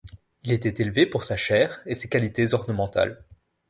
[0.43, 3.23] Il était élevé pour sa chair et ses qualités ornementales.